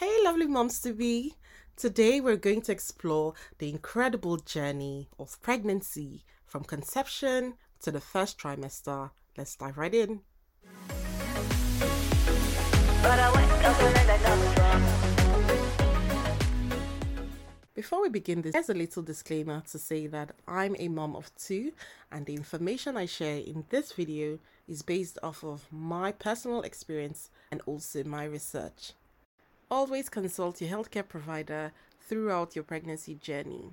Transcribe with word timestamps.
Hey, 0.00 0.16
lovely 0.24 0.46
moms 0.46 0.80
to 0.80 0.94
be. 0.94 1.34
Today, 1.76 2.22
we're 2.22 2.36
going 2.36 2.62
to 2.62 2.72
explore 2.72 3.34
the 3.58 3.68
incredible 3.68 4.38
journey 4.38 5.10
of 5.18 5.38
pregnancy 5.42 6.24
from 6.46 6.64
conception 6.64 7.52
to 7.82 7.90
the 7.90 8.00
first 8.00 8.38
trimester. 8.38 9.10
Let's 9.36 9.56
dive 9.56 9.76
right 9.76 9.94
in. 9.94 10.22
Before 17.74 18.00
we 18.00 18.08
begin 18.08 18.40
this, 18.40 18.54
there's 18.54 18.70
a 18.70 18.74
little 18.74 19.02
disclaimer 19.02 19.62
to 19.70 19.78
say 19.78 20.06
that 20.06 20.34
I'm 20.48 20.76
a 20.78 20.88
mom 20.88 21.14
of 21.14 21.30
two, 21.36 21.72
and 22.10 22.24
the 22.24 22.36
information 22.36 22.96
I 22.96 23.04
share 23.04 23.36
in 23.36 23.66
this 23.68 23.92
video 23.92 24.38
is 24.66 24.80
based 24.80 25.18
off 25.22 25.44
of 25.44 25.70
my 25.70 26.10
personal 26.12 26.62
experience 26.62 27.28
and 27.52 27.60
also 27.66 28.02
my 28.04 28.24
research. 28.24 28.94
Always 29.72 30.08
consult 30.08 30.60
your 30.60 30.68
healthcare 30.68 31.06
provider 31.06 31.70
throughout 32.00 32.56
your 32.56 32.64
pregnancy 32.64 33.14
journey. 33.14 33.70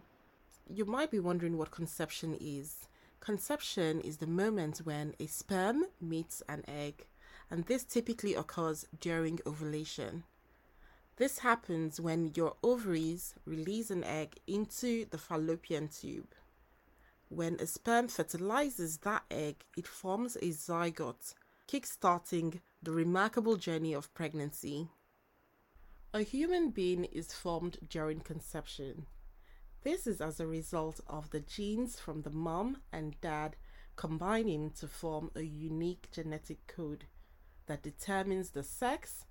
You 0.71 0.85
might 0.85 1.09
be 1.09 1.19
wondering 1.19 1.57
what 1.57 1.71
conception 1.71 2.37
is. 2.39 2.87
Conception 3.19 3.99
is 4.01 4.17
the 4.17 4.27
moment 4.27 4.81
when 4.83 5.15
a 5.19 5.25
sperm 5.25 5.85
meets 5.99 6.43
an 6.47 6.63
egg, 6.67 7.07
and 7.49 7.65
this 7.65 7.83
typically 7.83 8.35
occurs 8.35 8.85
during 8.99 9.39
ovulation. 9.47 10.23
This 11.15 11.39
happens 11.39 11.99
when 11.99 12.31
your 12.35 12.57
ovaries 12.61 13.33
release 13.45 13.89
an 13.89 14.03
egg 14.03 14.35
into 14.45 15.05
the 15.09 15.17
fallopian 15.17 15.87
tube. 15.87 16.35
When 17.29 17.55
a 17.59 17.65
sperm 17.65 18.07
fertilizes 18.07 18.97
that 18.97 19.23
egg, 19.31 19.65
it 19.75 19.87
forms 19.87 20.35
a 20.35 20.49
zygote, 20.49 21.33
kickstarting 21.67 22.59
the 22.83 22.91
remarkable 22.91 23.55
journey 23.55 23.93
of 23.93 24.13
pregnancy. 24.13 24.89
A 26.13 26.21
human 26.21 26.69
being 26.69 27.03
is 27.03 27.33
formed 27.33 27.77
during 27.89 28.21
conception. 28.21 29.07
This 29.83 30.07
is 30.07 30.21
as 30.21 30.39
a 30.39 30.47
result 30.47 31.01
of 31.05 31.29
the 31.31 31.41
genes 31.41 31.99
from 31.99 32.21
the 32.21 32.29
mom 32.29 32.77
and 32.93 33.19
dad 33.19 33.57
combining 33.97 34.71
to 34.79 34.87
form 34.87 35.31
a 35.35 35.41
unique 35.41 36.07
genetic 36.11 36.65
code 36.65 37.05
that 37.65 37.83
determines 37.83 38.51
the 38.51 38.63
sex, 38.63 39.25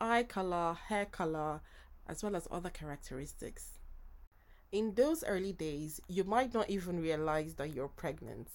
eye 0.00 0.22
color, 0.22 0.74
hair 0.88 1.04
color, 1.04 1.60
as 2.06 2.22
well 2.22 2.34
as 2.34 2.48
other 2.50 2.70
characteristics. 2.70 3.78
In 4.72 4.94
those 4.94 5.22
early 5.24 5.52
days, 5.52 6.00
you 6.08 6.24
might 6.24 6.54
not 6.54 6.70
even 6.70 7.02
realize 7.02 7.56
that 7.56 7.74
you're 7.74 7.88
pregnant, 7.88 8.48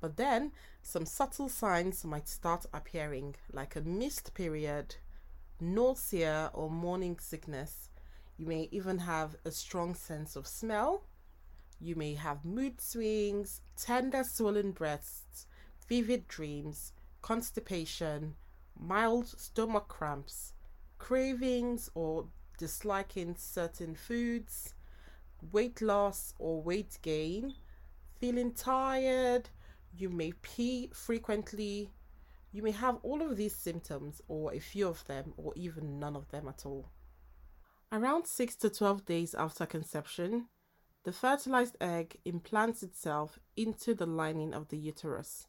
but 0.00 0.18
then 0.18 0.52
some 0.82 1.06
subtle 1.06 1.48
signs 1.48 2.04
might 2.04 2.28
start 2.28 2.66
appearing, 2.74 3.36
like 3.50 3.74
a 3.74 3.80
missed 3.80 4.34
period, 4.34 4.96
nausea, 5.62 6.50
or 6.52 6.70
morning 6.70 7.18
sickness. 7.18 7.88
You 8.36 8.46
may 8.46 8.68
even 8.70 8.98
have 8.98 9.36
a 9.44 9.50
strong 9.50 9.94
sense 9.94 10.36
of 10.36 10.46
smell. 10.46 11.04
You 11.80 11.96
may 11.96 12.14
have 12.14 12.44
mood 12.44 12.80
swings, 12.80 13.60
tender 13.76 14.24
swollen 14.24 14.72
breasts, 14.72 15.46
vivid 15.88 16.28
dreams, 16.28 16.92
constipation, 17.22 18.34
mild 18.78 19.28
stomach 19.28 19.88
cramps, 19.88 20.52
cravings 20.98 21.90
or 21.94 22.26
disliking 22.58 23.34
certain 23.36 23.94
foods, 23.94 24.74
weight 25.52 25.80
loss 25.80 26.34
or 26.38 26.62
weight 26.62 26.98
gain, 27.02 27.54
feeling 28.20 28.52
tired, 28.52 29.48
you 29.96 30.08
may 30.08 30.32
pee 30.42 30.88
frequently, 30.94 31.90
you 32.52 32.62
may 32.62 32.70
have 32.70 32.98
all 33.02 33.22
of 33.22 33.36
these 33.36 33.56
symptoms, 33.56 34.20
or 34.28 34.52
a 34.52 34.58
few 34.58 34.86
of 34.86 35.04
them, 35.06 35.32
or 35.36 35.52
even 35.56 35.98
none 35.98 36.14
of 36.14 36.30
them 36.30 36.46
at 36.48 36.64
all. 36.66 36.90
Around 37.90 38.26
6 38.26 38.56
to 38.56 38.70
12 38.70 39.04
days 39.04 39.34
after 39.34 39.66
conception, 39.66 40.46
the 41.04 41.12
fertilized 41.12 41.76
egg 41.80 42.18
implants 42.24 42.82
itself 42.82 43.38
into 43.56 43.94
the 43.94 44.06
lining 44.06 44.54
of 44.54 44.68
the 44.68 44.78
uterus. 44.78 45.46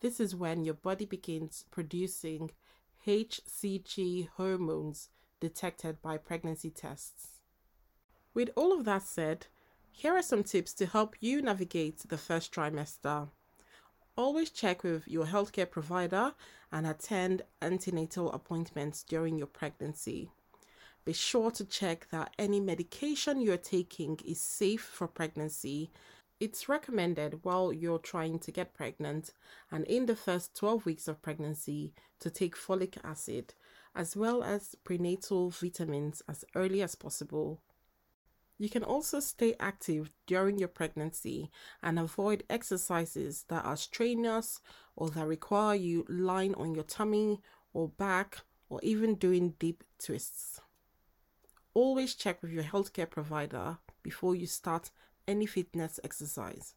This 0.00 0.20
is 0.20 0.36
when 0.36 0.64
your 0.64 0.74
body 0.74 1.06
begins 1.06 1.64
producing 1.70 2.50
HCG 3.06 4.28
hormones 4.36 5.08
detected 5.40 6.00
by 6.02 6.18
pregnancy 6.18 6.70
tests. 6.70 7.40
With 8.34 8.50
all 8.56 8.72
of 8.72 8.84
that 8.84 9.02
said, 9.02 9.46
here 9.90 10.14
are 10.14 10.22
some 10.22 10.44
tips 10.44 10.74
to 10.74 10.86
help 10.86 11.16
you 11.20 11.40
navigate 11.40 12.00
the 12.08 12.18
first 12.18 12.52
trimester. 12.52 13.28
Always 14.18 14.48
check 14.48 14.82
with 14.82 15.06
your 15.06 15.26
healthcare 15.26 15.70
provider 15.70 16.32
and 16.72 16.86
attend 16.86 17.42
antenatal 17.60 18.32
appointments 18.32 19.02
during 19.02 19.36
your 19.36 19.46
pregnancy. 19.46 20.30
Be 21.04 21.12
sure 21.12 21.50
to 21.50 21.66
check 21.66 22.08
that 22.10 22.32
any 22.38 22.58
medication 22.58 23.42
you're 23.42 23.58
taking 23.58 24.18
is 24.24 24.40
safe 24.40 24.80
for 24.80 25.06
pregnancy. 25.06 25.90
It's 26.40 26.66
recommended 26.66 27.40
while 27.44 27.74
you're 27.74 27.98
trying 27.98 28.38
to 28.38 28.50
get 28.50 28.72
pregnant 28.72 29.32
and 29.70 29.84
in 29.84 30.06
the 30.06 30.16
first 30.16 30.56
12 30.56 30.86
weeks 30.86 31.08
of 31.08 31.20
pregnancy 31.20 31.92
to 32.20 32.30
take 32.30 32.56
folic 32.56 32.96
acid 33.04 33.52
as 33.94 34.16
well 34.16 34.42
as 34.42 34.76
prenatal 34.82 35.50
vitamins 35.50 36.22
as 36.26 36.42
early 36.54 36.80
as 36.80 36.94
possible 36.94 37.60
you 38.58 38.68
can 38.68 38.82
also 38.82 39.20
stay 39.20 39.54
active 39.60 40.10
during 40.26 40.58
your 40.58 40.68
pregnancy 40.68 41.50
and 41.82 41.98
avoid 41.98 42.44
exercises 42.48 43.44
that 43.48 43.64
are 43.64 43.76
strenuous 43.76 44.60
or 44.94 45.10
that 45.10 45.26
require 45.26 45.74
you 45.74 46.06
lying 46.08 46.54
on 46.54 46.74
your 46.74 46.84
tummy 46.84 47.40
or 47.74 47.88
back 47.88 48.38
or 48.68 48.80
even 48.82 49.14
doing 49.14 49.54
deep 49.58 49.84
twists. 50.02 50.60
Always 51.74 52.14
check 52.14 52.42
with 52.42 52.50
your 52.50 52.64
healthcare 52.64 53.08
provider 53.08 53.78
before 54.02 54.34
you 54.34 54.46
start 54.46 54.90
any 55.28 55.44
fitness 55.44 56.00
exercise. 56.02 56.74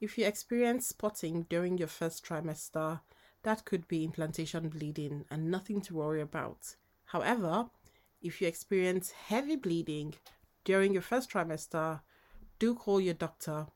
If 0.00 0.18
you 0.18 0.26
experience 0.26 0.88
spotting 0.88 1.46
during 1.48 1.78
your 1.78 1.88
first 1.88 2.24
trimester, 2.24 3.00
that 3.42 3.64
could 3.64 3.86
be 3.86 4.02
implantation 4.02 4.68
bleeding 4.68 5.24
and 5.30 5.50
nothing 5.50 5.80
to 5.82 5.94
worry 5.94 6.20
about. 6.20 6.74
However, 7.04 7.66
if 8.20 8.40
you 8.40 8.48
experience 8.48 9.12
heavy 9.12 9.56
bleeding, 9.56 10.14
during 10.64 10.92
your 10.92 11.02
first 11.02 11.30
trimester, 11.30 12.00
do 12.58 12.74
call 12.74 13.00
your 13.00 13.14
doctor. 13.14 13.66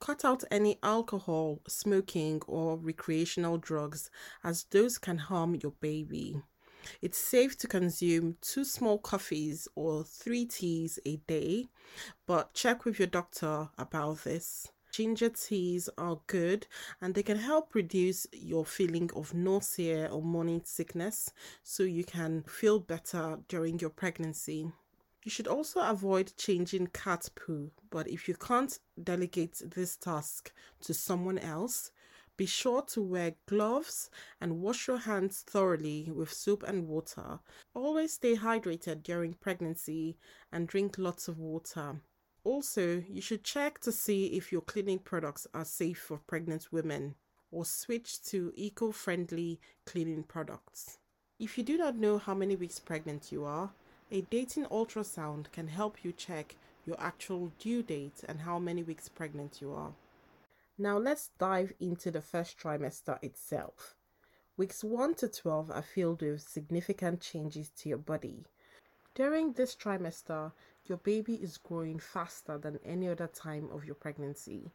Cut 0.00 0.24
out 0.24 0.44
any 0.50 0.78
alcohol, 0.82 1.60
smoking, 1.66 2.40
or 2.46 2.76
recreational 2.76 3.58
drugs, 3.58 4.10
as 4.44 4.64
those 4.70 4.96
can 4.96 5.18
harm 5.18 5.56
your 5.56 5.72
baby. 5.80 6.40
It's 7.02 7.18
safe 7.18 7.58
to 7.58 7.66
consume 7.66 8.36
two 8.40 8.64
small 8.64 8.98
coffees 8.98 9.68
or 9.74 10.04
three 10.04 10.46
teas 10.46 10.98
a 11.04 11.16
day, 11.16 11.66
but 12.26 12.54
check 12.54 12.84
with 12.84 12.98
your 12.98 13.08
doctor 13.08 13.68
about 13.76 14.24
this. 14.24 14.68
Ginger 14.90 15.28
teas 15.28 15.90
are 15.98 16.20
good 16.26 16.66
and 17.00 17.14
they 17.14 17.22
can 17.22 17.36
help 17.36 17.74
reduce 17.74 18.26
your 18.32 18.64
feeling 18.64 19.10
of 19.14 19.34
nausea 19.34 20.06
or 20.06 20.22
morning 20.22 20.62
sickness 20.64 21.30
so 21.62 21.82
you 21.82 22.04
can 22.04 22.42
feel 22.44 22.80
better 22.80 23.38
during 23.48 23.78
your 23.78 23.90
pregnancy. 23.90 24.72
You 25.28 25.30
should 25.30 25.46
also 25.46 25.80
avoid 25.80 26.32
changing 26.38 26.86
cat 26.86 27.28
poo, 27.34 27.70
but 27.90 28.08
if 28.08 28.28
you 28.28 28.34
can't 28.34 28.78
delegate 29.04 29.60
this 29.62 29.94
task 29.94 30.50
to 30.80 30.94
someone 30.94 31.36
else, 31.36 31.90
be 32.38 32.46
sure 32.46 32.80
to 32.94 33.02
wear 33.02 33.34
gloves 33.44 34.08
and 34.40 34.62
wash 34.62 34.88
your 34.88 34.96
hands 34.96 35.44
thoroughly 35.46 36.10
with 36.10 36.32
soap 36.32 36.62
and 36.66 36.88
water. 36.88 37.40
Always 37.74 38.14
stay 38.14 38.36
hydrated 38.36 39.02
during 39.02 39.34
pregnancy 39.34 40.16
and 40.50 40.66
drink 40.66 40.96
lots 40.96 41.28
of 41.28 41.38
water. 41.38 42.00
Also, 42.42 43.04
you 43.06 43.20
should 43.20 43.44
check 43.44 43.80
to 43.80 43.92
see 43.92 44.28
if 44.28 44.50
your 44.50 44.62
cleaning 44.62 44.98
products 44.98 45.46
are 45.52 45.66
safe 45.66 45.98
for 45.98 46.22
pregnant 46.26 46.72
women 46.72 47.16
or 47.50 47.66
switch 47.66 48.22
to 48.22 48.50
eco 48.56 48.92
friendly 48.92 49.60
cleaning 49.84 50.22
products. 50.22 50.96
If 51.38 51.58
you 51.58 51.64
do 51.64 51.76
not 51.76 51.96
know 51.96 52.16
how 52.16 52.32
many 52.32 52.56
weeks 52.56 52.80
pregnant 52.80 53.30
you 53.30 53.44
are, 53.44 53.72
a 54.10 54.22
dating 54.22 54.64
ultrasound 54.66 55.52
can 55.52 55.68
help 55.68 56.02
you 56.02 56.12
check 56.12 56.56
your 56.86 56.98
actual 56.98 57.52
due 57.58 57.82
date 57.82 58.24
and 58.26 58.40
how 58.40 58.58
many 58.58 58.82
weeks 58.82 59.08
pregnant 59.08 59.60
you 59.60 59.72
are. 59.72 59.92
Now 60.78 60.96
let's 60.96 61.30
dive 61.38 61.74
into 61.78 62.10
the 62.10 62.22
first 62.22 62.58
trimester 62.58 63.22
itself. 63.22 63.94
Weeks 64.56 64.82
1 64.82 65.14
to 65.16 65.28
12 65.28 65.70
are 65.70 65.82
filled 65.82 66.22
with 66.22 66.40
significant 66.40 67.20
changes 67.20 67.70
to 67.76 67.88
your 67.88 67.98
body. 67.98 68.44
During 69.14 69.52
this 69.52 69.76
trimester, 69.76 70.52
your 70.86 70.98
baby 70.98 71.34
is 71.34 71.58
growing 71.58 71.98
faster 71.98 72.56
than 72.56 72.80
any 72.84 73.08
other 73.08 73.26
time 73.26 73.68
of 73.72 73.84
your 73.84 73.94
pregnancy. 73.94 74.70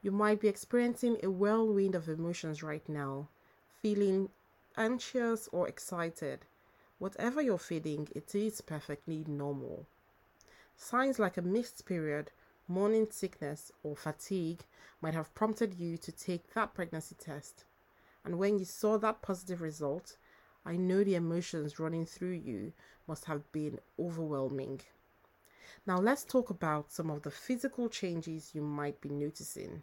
You 0.00 0.12
might 0.12 0.40
be 0.40 0.48
experiencing 0.48 1.18
a 1.22 1.30
whirlwind 1.30 1.94
of 1.94 2.08
emotions 2.08 2.62
right 2.62 2.88
now, 2.88 3.28
feeling 3.82 4.30
anxious 4.76 5.48
or 5.52 5.68
excited, 5.68 6.46
Whatever 7.02 7.42
you're 7.42 7.58
feeling, 7.58 8.06
it 8.14 8.32
is 8.32 8.60
perfectly 8.60 9.24
normal. 9.26 9.88
Signs 10.76 11.18
like 11.18 11.36
a 11.36 11.42
missed 11.42 11.84
period, 11.84 12.30
morning 12.68 13.08
sickness, 13.10 13.72
or 13.82 13.96
fatigue 13.96 14.60
might 15.00 15.14
have 15.14 15.34
prompted 15.34 15.74
you 15.74 15.96
to 15.96 16.12
take 16.12 16.54
that 16.54 16.74
pregnancy 16.74 17.16
test. 17.16 17.64
And 18.24 18.38
when 18.38 18.60
you 18.60 18.64
saw 18.64 18.98
that 18.98 19.20
positive 19.20 19.62
result, 19.62 20.16
I 20.64 20.76
know 20.76 21.02
the 21.02 21.16
emotions 21.16 21.80
running 21.80 22.06
through 22.06 22.34
you 22.34 22.72
must 23.08 23.24
have 23.24 23.50
been 23.50 23.80
overwhelming. 23.98 24.82
Now, 25.84 25.98
let's 25.98 26.22
talk 26.22 26.50
about 26.50 26.92
some 26.92 27.10
of 27.10 27.22
the 27.22 27.32
physical 27.32 27.88
changes 27.88 28.52
you 28.54 28.62
might 28.62 29.00
be 29.00 29.08
noticing. 29.08 29.82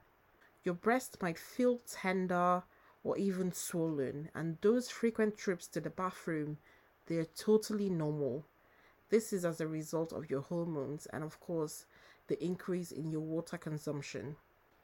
Your 0.64 0.76
breast 0.76 1.22
might 1.22 1.38
feel 1.38 1.82
tender 1.86 2.64
or 3.04 3.18
even 3.18 3.52
swollen, 3.52 4.30
and 4.34 4.58
those 4.62 4.90
frequent 4.90 5.38
trips 5.38 5.68
to 5.68 5.82
the 5.82 5.90
bathroom, 5.90 6.58
they're 7.10 7.26
totally 7.26 7.90
normal. 7.90 8.46
This 9.10 9.34
is 9.34 9.44
as 9.44 9.60
a 9.60 9.68
result 9.68 10.14
of 10.14 10.30
your 10.30 10.42
hormones 10.42 11.08
and, 11.08 11.24
of 11.24 11.40
course, 11.40 11.86
the 12.28 12.42
increase 12.42 12.92
in 12.92 13.10
your 13.10 13.22
water 13.22 13.58
consumption. 13.58 14.36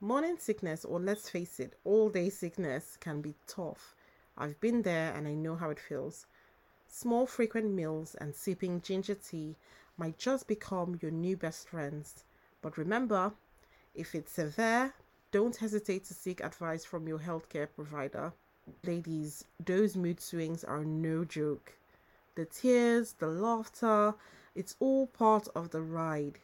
Morning 0.01 0.35
sickness, 0.39 0.83
or 0.83 0.99
let's 0.99 1.29
face 1.29 1.59
it, 1.59 1.75
all 1.83 2.09
day 2.09 2.29
sickness 2.29 2.97
can 2.99 3.21
be 3.21 3.35
tough. 3.47 3.95
I've 4.37 4.59
been 4.59 4.81
there 4.81 5.13
and 5.13 5.27
I 5.27 5.35
know 5.35 5.55
how 5.55 5.69
it 5.69 5.79
feels. 5.79 6.25
Small 6.87 7.27
frequent 7.27 7.71
meals 7.71 8.15
and 8.19 8.35
sipping 8.35 8.81
ginger 8.81 9.15
tea 9.15 9.55
might 9.97 10.17
just 10.17 10.47
become 10.47 10.97
your 11.01 11.11
new 11.11 11.37
best 11.37 11.69
friends. 11.69 12.23
But 12.63 12.77
remember, 12.77 13.33
if 13.93 14.15
it's 14.15 14.31
severe, 14.31 14.93
don't 15.31 15.55
hesitate 15.55 16.05
to 16.05 16.15
seek 16.15 16.43
advice 16.43 16.83
from 16.83 17.07
your 17.07 17.19
healthcare 17.19 17.67
provider. 17.75 18.33
Ladies, 18.83 19.45
those 19.63 19.95
mood 19.95 20.19
swings 20.19 20.63
are 20.63 20.83
no 20.83 21.23
joke. 21.23 21.73
The 22.35 22.45
tears, 22.45 23.13
the 23.13 23.27
laughter, 23.27 24.13
it's 24.55 24.75
all 24.79 25.07
part 25.07 25.47
of 25.55 25.69
the 25.69 25.81
ride. 25.81 26.39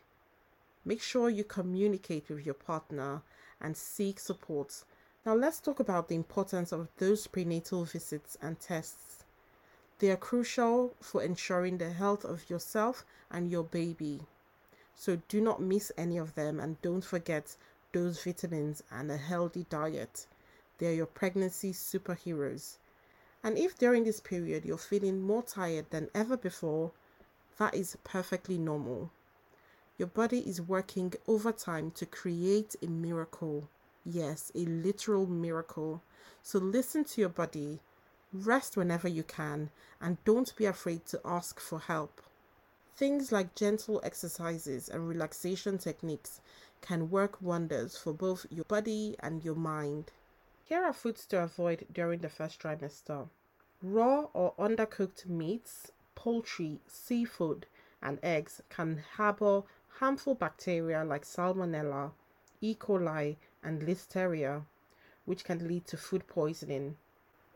Make 0.86 1.02
sure 1.02 1.30
you 1.30 1.44
communicate 1.44 2.30
with 2.30 2.46
your 2.46 2.56
partner 2.56 3.22
and 3.60 3.76
seek 3.76 4.20
support. 4.20 4.84
Now, 5.26 5.36
let's 5.36 5.60
talk 5.60 5.80
about 5.80 6.08
the 6.08 6.16
importance 6.16 6.72
of 6.72 6.88
those 6.98 7.28
prenatal 7.28 7.84
visits 7.86 8.38
and 8.42 8.60
tests. 8.60 9.24
They 10.00 10.10
are 10.10 10.18
crucial 10.18 10.96
for 11.00 11.22
ensuring 11.22 11.78
the 11.78 11.92
health 11.92 12.26
of 12.26 12.50
yourself 12.50 13.06
and 13.30 13.52
your 13.52 13.64
baby. 13.64 14.22
So, 14.96 15.22
do 15.28 15.42
not 15.42 15.62
miss 15.62 15.92
any 15.98 16.18
of 16.18 16.36
them 16.36 16.60
and 16.60 16.82
don't 16.82 17.06
forget 17.06 17.56
those 17.94 18.24
vitamins 18.24 18.82
and 18.90 19.12
a 19.12 19.18
healthy 19.18 19.66
diet. 19.70 20.26
They 20.78 20.88
are 20.88 20.96
your 20.96 21.06
pregnancy 21.06 21.74
superheroes. 21.74 22.78
And 23.44 23.58
if 23.58 23.78
during 23.78 24.04
this 24.04 24.20
period 24.20 24.66
you're 24.66 24.78
feeling 24.78 25.22
more 25.22 25.44
tired 25.44 25.90
than 25.90 26.10
ever 26.14 26.38
before, 26.38 26.92
that 27.58 27.74
is 27.74 27.98
perfectly 28.04 28.58
normal. 28.58 29.12
Your 29.98 30.08
body 30.08 30.40
is 30.40 30.62
working 30.62 31.14
overtime 31.28 31.92
to 31.92 32.06
create 32.06 32.76
a 32.82 32.88
miracle. 32.88 33.70
Yes, 34.04 34.52
a 34.56 34.60
literal 34.60 35.28
miracle. 35.28 36.02
So 36.42 36.58
listen 36.58 37.04
to 37.06 37.22
your 37.22 37.30
body, 37.30 37.80
rest 38.34 38.78
whenever 38.78 39.08
you 39.08 39.24
can, 39.24 39.70
and 40.00 40.24
don't 40.24 40.56
be 40.56 40.66
afraid 40.66 41.06
to 41.08 41.22
ask 41.24 41.60
for 41.60 41.80
help. 41.80 42.22
Things 42.96 43.32
like 43.32 43.56
gentle 43.56 44.02
exercises 44.04 44.90
and 44.90 45.08
relaxation 45.08 45.78
techniques 45.78 46.42
can 46.82 47.10
work 47.10 47.42
wonders 47.42 47.98
for 47.98 48.14
both 48.14 48.46
your 48.50 48.66
body 48.66 49.16
and 49.20 49.44
your 49.44 49.56
mind. 49.56 50.12
Here 50.72 50.86
are 50.86 50.94
foods 50.94 51.26
to 51.26 51.44
avoid 51.44 51.86
during 51.92 52.22
the 52.22 52.30
first 52.30 52.62
trimester 52.62 53.28
raw 53.84 54.30
or 54.34 54.54
undercooked 54.58 55.26
meats, 55.26 55.92
poultry, 56.16 56.80
seafood, 56.88 57.66
and 58.02 58.20
eggs 58.24 58.62
can 58.70 59.04
harbor 59.16 59.64
harmful 60.00 60.34
bacteria 60.34 61.04
like 61.04 61.26
Salmonella, 61.26 62.14
E. 62.62 62.74
coli, 62.74 63.36
and 63.62 63.82
Listeria, 63.82 64.64
which 65.26 65.44
can 65.44 65.68
lead 65.68 65.86
to 65.88 65.98
food 65.98 66.26
poisoning. 66.28 66.96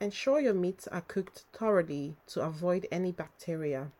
Ensure 0.01 0.41
your 0.41 0.53
meats 0.53 0.85
are 0.89 0.99
cooked 0.99 1.45
thoroughly 1.53 2.17
to 2.27 2.41
avoid 2.41 2.85
any 2.91 3.13
bacteria. 3.13 3.93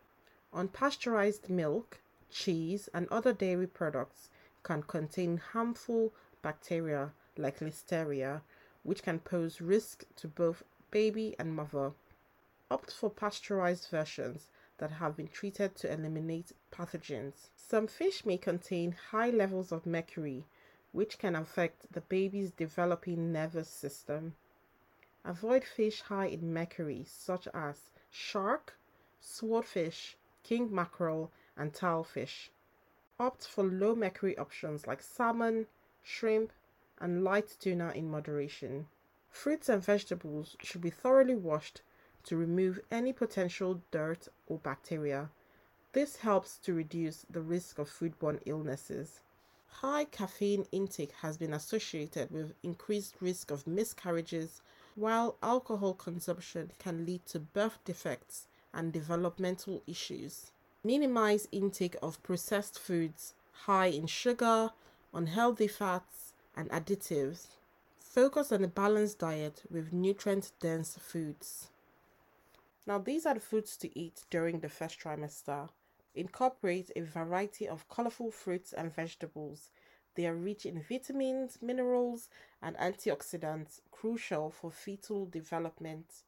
Unpasteurized 0.52 1.48
milk, 1.48 2.02
cheese, 2.30 2.90
and 2.92 3.08
other 3.08 3.32
dairy 3.32 3.66
products 3.66 4.28
can 4.62 4.82
contain 4.82 5.38
harmful 5.38 6.12
bacteria 6.42 7.12
like 7.38 7.60
Listeria, 7.60 8.42
which 8.86 9.02
can 9.02 9.18
pose 9.18 9.60
risk 9.60 10.04
to 10.14 10.28
both 10.28 10.62
baby 10.92 11.34
and 11.38 11.54
mother. 11.54 11.92
Opt 12.70 12.92
for 12.92 13.10
pasteurized 13.10 13.88
versions 13.90 14.48
that 14.78 14.92
have 14.92 15.16
been 15.16 15.26
treated 15.26 15.74
to 15.74 15.92
eliminate 15.92 16.52
pathogens. 16.70 17.48
Some 17.56 17.88
fish 17.88 18.24
may 18.24 18.38
contain 18.38 18.92
high 19.10 19.30
levels 19.30 19.72
of 19.72 19.86
mercury, 19.86 20.44
which 20.92 21.18
can 21.18 21.34
affect 21.34 21.92
the 21.92 22.00
baby's 22.02 22.52
developing 22.52 23.32
nervous 23.32 23.68
system. 23.68 24.34
Avoid 25.24 25.64
fish 25.64 26.02
high 26.02 26.26
in 26.26 26.54
mercury, 26.54 27.04
such 27.08 27.48
as 27.52 27.90
shark, 28.08 28.78
swordfish, 29.20 30.16
king 30.44 30.72
mackerel, 30.72 31.32
and 31.56 31.72
tilefish. 31.72 32.50
Opt 33.18 33.48
for 33.48 33.64
low 33.64 33.96
mercury 33.96 34.38
options 34.38 34.86
like 34.86 35.02
salmon, 35.02 35.66
shrimp, 36.04 36.52
and 36.98 37.24
light 37.24 37.56
tuna 37.60 37.92
in 37.94 38.10
moderation. 38.10 38.86
Fruits 39.28 39.68
and 39.68 39.84
vegetables 39.84 40.56
should 40.62 40.80
be 40.80 40.90
thoroughly 40.90 41.34
washed 41.34 41.82
to 42.24 42.36
remove 42.36 42.80
any 42.90 43.12
potential 43.12 43.82
dirt 43.90 44.28
or 44.46 44.58
bacteria. 44.58 45.30
This 45.92 46.16
helps 46.16 46.58
to 46.58 46.74
reduce 46.74 47.24
the 47.30 47.40
risk 47.40 47.78
of 47.78 47.88
foodborne 47.88 48.40
illnesses. 48.44 49.20
High 49.66 50.04
caffeine 50.04 50.66
intake 50.72 51.12
has 51.22 51.36
been 51.36 51.52
associated 51.52 52.30
with 52.30 52.54
increased 52.62 53.16
risk 53.20 53.50
of 53.50 53.66
miscarriages, 53.66 54.62
while 54.94 55.36
alcohol 55.42 55.94
consumption 55.94 56.72
can 56.78 57.04
lead 57.04 57.26
to 57.26 57.38
birth 57.38 57.78
defects 57.84 58.48
and 58.72 58.92
developmental 58.92 59.82
issues. 59.86 60.50
Minimize 60.82 61.48
intake 61.52 61.96
of 62.02 62.22
processed 62.22 62.78
foods 62.78 63.34
high 63.64 63.86
in 63.86 64.06
sugar, 64.06 64.70
unhealthy 65.12 65.68
fats, 65.68 66.25
and 66.56 66.70
additives. 66.70 67.48
Focus 67.98 68.50
on 68.50 68.64
a 68.64 68.68
balanced 68.68 69.18
diet 69.18 69.62
with 69.70 69.92
nutrient 69.92 70.52
dense 70.60 70.96
foods. 70.98 71.68
Now, 72.86 72.98
these 72.98 73.26
are 73.26 73.34
the 73.34 73.40
foods 73.40 73.76
to 73.78 73.98
eat 73.98 74.22
during 74.30 74.60
the 74.60 74.68
first 74.68 74.98
trimester. 75.00 75.68
Incorporate 76.14 76.90
a 76.96 77.02
variety 77.02 77.68
of 77.68 77.88
colorful 77.88 78.30
fruits 78.30 78.72
and 78.72 78.94
vegetables. 78.94 79.70
They 80.14 80.26
are 80.26 80.34
rich 80.34 80.64
in 80.64 80.82
vitamins, 80.82 81.58
minerals, 81.60 82.30
and 82.62 82.76
antioxidants 82.78 83.80
crucial 83.90 84.50
for 84.50 84.70
fetal 84.70 85.26
development. 85.26 86.22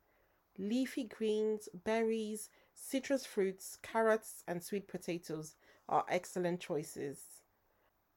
Leafy 0.58 1.04
greens, 1.04 1.68
berries, 1.72 2.50
citrus 2.74 3.24
fruits, 3.24 3.78
carrots, 3.80 4.42
and 4.46 4.62
sweet 4.62 4.88
potatoes 4.88 5.54
are 5.88 6.04
excellent 6.08 6.60
choices. 6.60 7.37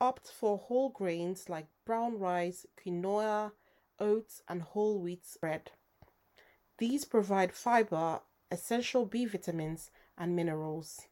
Opt 0.01 0.27
for 0.27 0.57
whole 0.57 0.89
grains 0.89 1.47
like 1.47 1.67
brown 1.85 2.19
rice, 2.19 2.65
quinoa, 2.75 3.53
oats, 3.99 4.41
and 4.49 4.61
whole 4.61 4.99
wheat 4.99 5.25
bread. 5.39 5.71
These 6.77 7.05
provide 7.05 7.53
fiber 7.53 8.19
essential 8.51 9.05
B 9.05 9.25
vitamins, 9.25 9.89
and 10.17 10.35
minerals. 10.35 11.07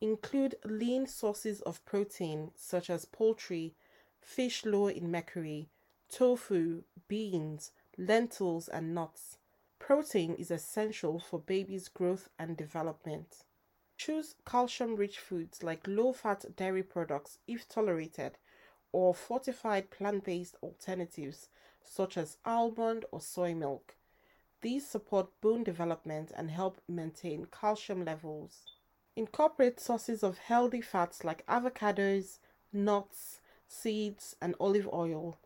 Include 0.00 0.56
lean 0.64 1.06
sources 1.06 1.62
of 1.62 1.84
protein 1.86 2.50
such 2.54 2.90
as 2.90 3.06
poultry, 3.06 3.74
fish 4.20 4.66
low 4.66 4.88
in 4.88 5.10
mercury, 5.10 5.70
tofu, 6.10 6.82
beans, 7.08 7.72
lentils, 7.96 8.68
and 8.68 8.94
nuts. 8.94 9.38
Protein 9.78 10.34
is 10.34 10.50
essential 10.50 11.18
for 11.18 11.38
baby's 11.38 11.88
growth 11.88 12.28
and 12.38 12.56
development. 12.56 13.44
Choose 13.96 14.34
calcium 14.44 14.96
rich 14.96 15.18
foods 15.18 15.62
like 15.62 15.86
low 15.86 16.12
fat 16.12 16.56
dairy 16.56 16.82
products 16.82 17.38
if 17.46 17.68
tolerated, 17.68 18.38
or 18.92 19.14
fortified 19.14 19.90
plant 19.90 20.24
based 20.24 20.56
alternatives 20.62 21.48
such 21.82 22.16
as 22.16 22.38
almond 22.44 23.04
or 23.12 23.20
soy 23.20 23.54
milk. 23.54 23.94
These 24.62 24.88
support 24.88 25.28
bone 25.40 25.62
development 25.62 26.32
and 26.34 26.50
help 26.50 26.80
maintain 26.88 27.46
calcium 27.46 28.04
levels. 28.04 28.66
Incorporate 29.14 29.78
sources 29.78 30.22
of 30.22 30.38
healthy 30.38 30.80
fats 30.80 31.22
like 31.22 31.46
avocados, 31.46 32.38
nuts, 32.72 33.40
seeds, 33.68 34.36
and 34.40 34.54
olive 34.58 34.88
oil. 34.92 35.38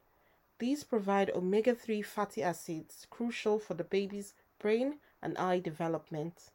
These 0.59 0.85
provide 0.85 1.31
omega 1.31 1.75
3 1.75 2.03
fatty 2.03 2.43
acids 2.43 3.07
crucial 3.11 3.59
for 3.59 3.75
the 3.75 3.85
baby's 3.85 4.35
brain 4.59 4.99
and 5.21 5.37
eye 5.37 5.59
development. 5.59 6.51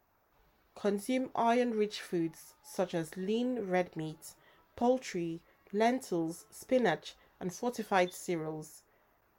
Consume 0.75 1.29
iron 1.35 1.71
rich 1.71 2.01
foods 2.01 2.53
such 2.63 2.93
as 2.93 3.15
lean 3.15 3.67
red 3.69 3.95
meat, 3.95 4.33
poultry, 4.75 5.41
lentils, 5.71 6.45
spinach, 6.51 7.15
and 7.39 7.53
fortified 7.53 8.13
cereals. 8.13 8.83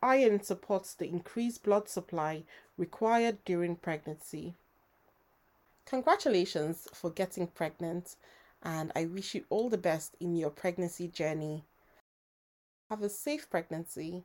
Iron 0.02 0.42
supports 0.42 0.94
the 0.94 1.08
increased 1.08 1.62
blood 1.62 1.88
supply 1.88 2.44
required 2.76 3.44
during 3.44 3.76
pregnancy. 3.76 4.54
Congratulations 5.86 6.88
for 6.92 7.10
getting 7.10 7.46
pregnant, 7.46 8.16
and 8.62 8.90
I 8.94 9.04
wish 9.06 9.34
you 9.34 9.44
all 9.50 9.68
the 9.68 9.78
best 9.78 10.16
in 10.20 10.34
your 10.36 10.50
pregnancy 10.50 11.08
journey. 11.08 11.64
Have 12.90 13.02
a 13.02 13.08
safe 13.08 13.48
pregnancy. 13.48 14.24